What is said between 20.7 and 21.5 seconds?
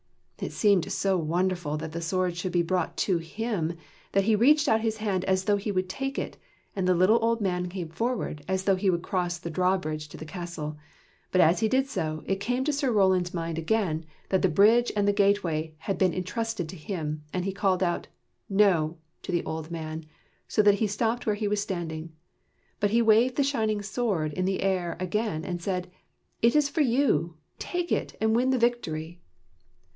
he stopped where he